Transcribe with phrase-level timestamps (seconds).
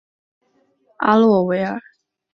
[0.97, 1.79] 阿洛维尔。